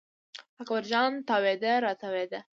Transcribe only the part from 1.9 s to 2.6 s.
تاوېده.